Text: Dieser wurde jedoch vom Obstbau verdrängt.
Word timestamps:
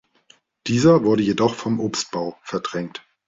Dieser 0.65 1.03
wurde 1.03 1.21
jedoch 1.21 1.53
vom 1.53 1.79
Obstbau 1.79 2.35
verdrängt. 2.41 3.03